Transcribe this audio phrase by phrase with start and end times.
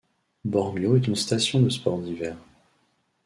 [0.43, 2.35] Bormio est une station de sports d'hiver.